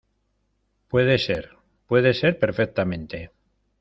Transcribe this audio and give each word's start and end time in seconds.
puede 0.87 1.19
ser. 1.19 1.51
puede 1.85 2.15
ser 2.15 2.39
perfectamente 2.39 3.29